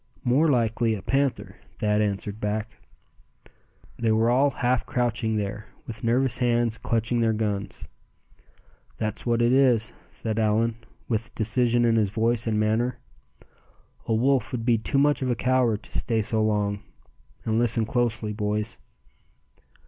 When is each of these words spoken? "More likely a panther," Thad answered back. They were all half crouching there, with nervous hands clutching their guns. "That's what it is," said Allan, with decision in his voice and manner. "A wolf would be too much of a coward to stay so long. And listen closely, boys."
"More 0.23 0.47
likely 0.47 0.95
a 0.95 1.03
panther," 1.03 1.57
Thad 1.77 2.01
answered 2.01 2.39
back. 2.41 2.71
They 3.99 4.11
were 4.11 4.31
all 4.31 4.49
half 4.49 4.83
crouching 4.87 5.35
there, 5.35 5.67
with 5.85 6.03
nervous 6.03 6.39
hands 6.39 6.79
clutching 6.79 7.21
their 7.21 7.33
guns. 7.33 7.87
"That's 8.97 9.27
what 9.27 9.43
it 9.43 9.53
is," 9.53 9.93
said 10.09 10.39
Allan, 10.39 10.77
with 11.07 11.35
decision 11.35 11.85
in 11.85 11.97
his 11.97 12.09
voice 12.09 12.47
and 12.47 12.59
manner. 12.59 12.97
"A 14.07 14.13
wolf 14.15 14.51
would 14.51 14.65
be 14.65 14.79
too 14.79 14.97
much 14.97 15.21
of 15.21 15.29
a 15.29 15.35
coward 15.35 15.83
to 15.83 15.95
stay 15.99 16.23
so 16.23 16.41
long. 16.41 16.81
And 17.45 17.59
listen 17.59 17.85
closely, 17.85 18.33
boys." 18.33 18.79